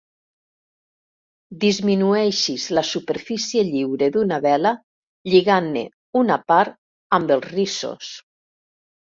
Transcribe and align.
Disminueixis 1.63 2.65
la 2.77 2.83
superfície 2.91 3.65
lliure 3.67 4.09
d'una 4.17 4.41
vela 4.47 4.73
lligant-ne 5.35 5.85
una 6.25 6.41
part 6.55 6.75
amb 7.21 7.37
els 7.39 7.47
rissos. 7.53 8.11